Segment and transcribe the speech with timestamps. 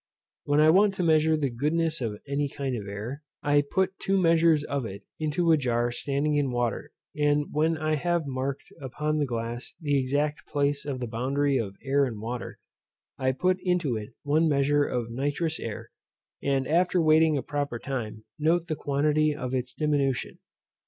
[0.45, 4.19] When I want to measure the goodness of any kind of air, I put two
[4.19, 9.19] measures of it into a jar standing in water; and when I have marked upon
[9.19, 12.57] the glass the exact place of the boundary of air and water,
[13.19, 15.91] I put to it one measure of nitrous air;
[16.41, 20.39] and after waiting a proper time, note the quantity of its diminution.